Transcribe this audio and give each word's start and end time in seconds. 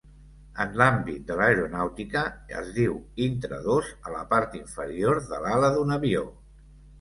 En 0.63 0.71
l'àmbit 0.81 1.27
de 1.31 1.35
l'aeronàutica, 1.41 2.23
es 2.61 2.71
diu 2.77 2.95
intradós 3.27 3.91
a 4.09 4.15
la 4.15 4.23
part 4.33 4.57
inferior 4.63 5.21
de 5.29 5.43
l'ala 5.45 5.71
d'un 5.77 5.95
avió. 5.99 6.27